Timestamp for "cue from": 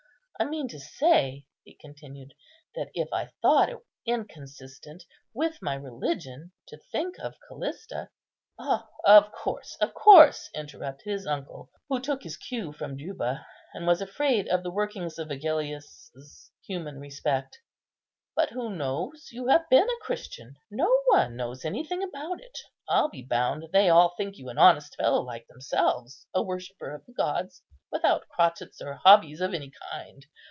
12.37-12.97